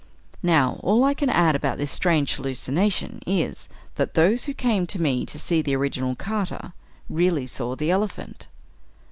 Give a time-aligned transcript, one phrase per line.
[0.41, 4.99] Now, all I can add about this strange hallucination is, that those who came to
[4.99, 6.73] me to see the original "Carter,"
[7.07, 8.47] really saw the "Elephant."